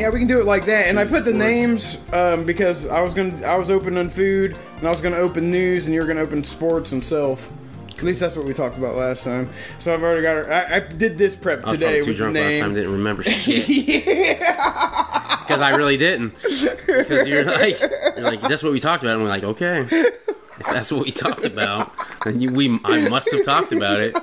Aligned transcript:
Yeah, 0.00 0.08
we 0.08 0.18
can 0.18 0.28
do 0.28 0.40
it 0.40 0.46
like 0.46 0.64
that. 0.64 0.86
And 0.86 0.98
I 0.98 1.04
put 1.04 1.26
the 1.26 1.32
names 1.34 1.98
um, 2.14 2.46
because 2.46 2.86
I 2.86 3.02
was 3.02 3.12
gonna, 3.12 3.46
I 3.46 3.58
was 3.58 3.68
opening 3.68 4.08
food, 4.08 4.56
and 4.78 4.86
I 4.86 4.90
was 4.90 5.02
gonna 5.02 5.18
open 5.18 5.50
news, 5.50 5.84
and 5.84 5.94
you 5.94 6.00
were 6.00 6.06
gonna 6.06 6.22
open 6.22 6.42
sports 6.42 6.92
and 6.92 7.04
self. 7.04 7.52
At 7.98 8.02
least 8.04 8.20
that's 8.20 8.34
what 8.34 8.46
we 8.46 8.54
talked 8.54 8.78
about 8.78 8.96
last 8.96 9.24
time. 9.24 9.50
So 9.78 9.92
I've 9.92 10.02
already 10.02 10.22
got 10.22 10.36
her. 10.36 10.50
I, 10.50 10.76
I 10.76 10.80
did 10.80 11.18
this 11.18 11.36
prep 11.36 11.66
I 11.66 11.72
was 11.72 11.72
today 11.72 12.00
probably 12.00 12.00
too 12.00 12.06
with 12.06 12.16
the 12.16 12.22
drunk 12.22 12.34
last 12.36 12.50
name. 12.52 12.62
time, 12.62 12.74
didn't 12.74 12.92
remember 12.92 13.22
shit. 13.24 13.66
Because 14.38 15.60
I 15.60 15.76
really 15.76 15.98
didn't. 15.98 16.34
Because 16.42 17.28
you're 17.28 17.44
like, 17.44 17.78
you're 17.78 18.20
like, 18.20 18.40
that's 18.40 18.62
what 18.62 18.72
we 18.72 18.80
talked 18.80 19.02
about. 19.02 19.16
And 19.16 19.22
we're 19.22 19.28
like, 19.28 19.44
okay, 19.44 19.80
if 19.90 20.64
that's 20.64 20.90
what 20.90 21.04
we 21.04 21.10
talked 21.10 21.44
about, 21.44 21.92
and 22.24 22.40
you, 22.40 22.50
we, 22.50 22.80
I 22.86 23.06
must 23.10 23.30
have 23.32 23.44
talked 23.44 23.74
about 23.74 24.00
it. 24.00 24.16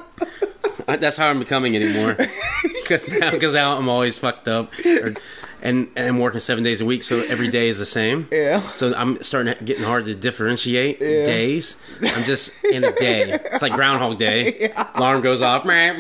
I, 0.88 0.96
that's 0.96 1.18
how 1.18 1.28
I'm 1.28 1.38
becoming 1.38 1.76
anymore. 1.76 2.18
Because 2.88 3.10
now, 3.10 3.32
because 3.32 3.54
now 3.54 3.78
I'm 3.78 3.90
always 3.90 4.18
fucked 4.18 4.48
up, 4.48 4.72
or, 4.86 5.14
and 5.62 5.90
and 5.96 6.08
I'm 6.08 6.20
working 6.20 6.40
seven 6.40 6.64
days 6.64 6.82
a 6.82 6.86
week, 6.86 7.04
so 7.04 7.20
every 7.22 7.50
day 7.50 7.68
is 7.68 7.80
the 7.80 7.86
same. 7.86 8.28
Yeah. 8.32 8.62
So 8.62 8.94
I'm 8.96 9.22
starting 9.24 9.56
to 9.56 9.64
getting 9.64 9.84
hard 9.84 10.06
to 10.06 10.16
differentiate 10.16 11.00
days. 11.00 11.82
I'm 12.02 12.24
just 12.24 12.64
in 12.64 12.84
a 12.84 12.92
day. 12.94 13.34
It's 13.34 13.62
like 13.62 13.74
Groundhog 13.74 14.18
Day. 14.18 14.72
Alarm 14.96 15.22
goes 15.22 15.42
off. 15.42 15.66
Meh. 15.66 15.94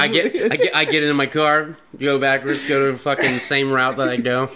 I 0.00 0.08
get, 0.08 0.52
I 0.52 0.56
get, 0.56 0.76
I 0.76 0.84
get 0.84 1.02
into 1.02 1.14
my 1.14 1.26
car, 1.26 1.76
go 1.98 2.18
backwards, 2.18 2.66
go 2.68 2.86
to 2.86 2.92
the 2.92 2.98
fucking 2.98 3.38
same 3.38 3.70
route 3.70 3.96
that 3.96 4.08
I 4.08 4.16
go 4.16 4.50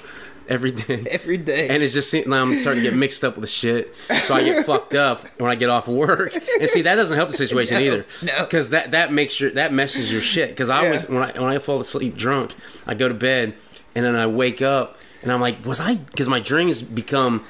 every 0.49 0.73
day. 0.73 1.07
every 1.11 1.37
day. 1.37 1.69
And 1.69 1.83
it's 1.83 1.93
just 1.93 2.13
now 2.27 2.43
I'm 2.43 2.59
starting 2.59 2.83
to 2.83 2.91
get 2.91 2.97
mixed 2.97 3.25
up 3.25 3.37
with 3.37 3.43
the 3.43 3.49
shit, 3.49 3.95
so 4.25 4.35
I 4.35 4.45
get 4.45 4.67
fucked 4.67 4.95
up 4.95 5.27
when 5.41 5.51
I 5.51 5.55
get 5.55 5.71
off 5.71 5.89
work. 5.89 6.35
And 6.61 6.69
see, 6.69 6.83
that 6.83 6.95
doesn't 6.97 7.17
help 7.17 7.31
the 7.31 7.37
situation 7.37 7.77
either, 7.83 8.07
no. 8.23 8.45
because 8.45 8.71
that 8.71 8.93
that 8.93 9.13
makes 9.13 9.41
your 9.41 9.51
that 9.53 9.73
messes 9.73 10.13
your 10.13 10.23
shit. 10.23 10.51
Because 10.51 10.71
I 10.71 10.85
always 10.85 11.09
when 11.09 11.23
I 11.23 11.33
when 11.41 11.51
I 11.51 11.59
fall 11.59 11.81
asleep 11.81 12.17
drunk, 12.17 12.55
I 12.87 12.95
go 12.95 13.09
to 13.09 13.15
bed 13.15 13.55
and 13.95 14.05
then 14.05 14.15
I 14.15 14.27
wake 14.27 14.63
up 14.63 14.99
and 15.23 15.33
I'm 15.33 15.41
like, 15.41 15.65
was 15.65 15.81
I? 15.81 15.97
Because 15.97 16.29
my 16.29 16.41
dreams 16.41 16.83
become 16.83 17.45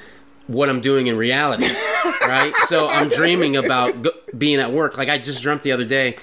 what 0.47 0.69
I'm 0.69 0.81
doing 0.81 1.07
in 1.07 1.17
reality, 1.17 1.67
right? 2.21 2.55
So 2.67 2.87
I'm 2.87 3.09
dreaming 3.09 3.57
about 3.57 4.01
go, 4.01 4.11
being 4.37 4.59
at 4.59 4.71
work. 4.71 4.97
Like 4.97 5.09
I 5.09 5.17
just 5.17 5.43
dreamt 5.43 5.61
the 5.61 5.73
other 5.73 5.85
day. 5.85 6.15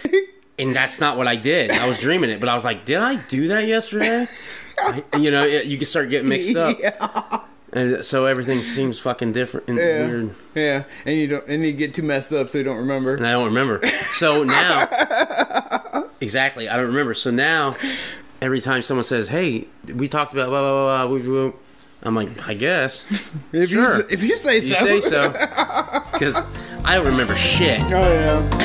And 0.58 0.74
that's 0.74 1.00
not 1.00 1.16
what 1.16 1.26
I 1.26 1.34
did. 1.36 1.70
I 1.72 1.88
was 1.88 1.98
dreaming 1.98 2.30
it, 2.30 2.38
but 2.38 2.48
I 2.48 2.54
was 2.54 2.64
like, 2.64 2.84
"Did 2.84 2.98
I 2.98 3.16
do 3.16 3.48
that 3.48 3.66
yesterday?" 3.66 4.26
I, 4.78 5.02
you 5.18 5.30
know, 5.32 5.44
it, 5.44 5.66
you 5.66 5.76
can 5.76 5.86
start 5.86 6.10
getting 6.10 6.28
mixed 6.28 6.54
up, 6.56 6.78
and 7.72 8.04
so 8.04 8.26
everything 8.26 8.60
seems 8.60 9.00
fucking 9.00 9.32
different 9.32 9.66
and 9.68 9.78
Yeah. 9.78 10.06
weird, 10.06 10.34
yeah, 10.54 10.84
and 11.04 11.16
you 11.16 11.26
don't, 11.26 11.46
and 11.48 11.64
you 11.66 11.72
get 11.72 11.92
too 11.94 12.02
messed 12.04 12.32
up, 12.32 12.48
so 12.50 12.58
you 12.58 12.64
don't 12.64 12.76
remember. 12.78 13.14
and 13.16 13.26
I 13.26 13.32
don't 13.32 13.46
remember. 13.46 13.80
So 14.12 14.44
now, 14.44 14.88
exactly, 16.20 16.68
I 16.68 16.76
don't 16.76 16.86
remember. 16.86 17.14
So 17.14 17.32
now, 17.32 17.74
every 18.40 18.60
time 18.60 18.82
someone 18.82 19.02
says, 19.04 19.28
"Hey, 19.28 19.66
we 19.92 20.06
talked 20.06 20.32
about 20.34 20.50
blah 20.50 20.60
blah 20.60 20.70
blah,", 20.70 21.06
blah, 21.08 21.18
blah, 21.18 21.50
blah," 21.50 21.58
I'm 22.04 22.14
like, 22.14 22.48
"I 22.48 22.54
guess 22.54 23.04
If 23.52 23.70
Sure. 23.70 23.98
you 23.98 24.06
if 24.08 24.22
you 24.22 24.36
say 24.36 24.60
so. 24.60 24.68
you 24.68 24.76
say 24.76 25.00
so," 25.00 25.30
because 26.12 26.40
I 26.84 26.94
don't 26.94 27.06
remember 27.06 27.34
shit. 27.34 27.80
Oh 27.80 27.88
yeah. 27.90 28.60